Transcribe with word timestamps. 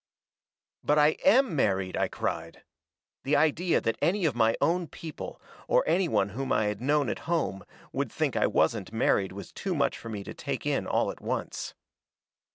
"'But 0.83 0.97
I 0.97 1.09
AM 1.23 1.55
married!' 1.55 1.95
I 1.95 2.07
cried. 2.07 2.63
The 3.23 3.35
idea 3.35 3.79
that 3.81 3.99
any 4.01 4.25
of 4.25 4.33
my 4.33 4.57
own 4.59 4.87
people, 4.87 5.39
or 5.67 5.83
any 5.85 6.07
one 6.07 6.29
whom 6.29 6.51
I 6.51 6.65
had 6.65 6.81
known 6.81 7.07
at 7.07 7.19
home, 7.29 7.63
would 7.93 8.11
think 8.11 8.35
I 8.35 8.47
wasn't 8.47 8.91
married 8.91 9.31
was 9.31 9.51
too 9.51 9.75
much 9.75 9.95
for 9.99 10.09
me 10.09 10.23
to 10.23 10.33
take 10.33 10.65
in 10.65 10.87
all 10.87 11.11
at 11.11 11.21
once. 11.21 11.75